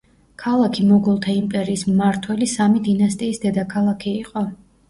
ქალაქი 0.43 0.85
მოგოლთა 0.91 1.33
იმპერიის 1.41 1.83
მმართველი 1.91 2.47
სამი 2.57 2.81
დინასტიის 2.89 3.41
დედაქალაქი 3.47 4.19
იყო. 4.27 4.45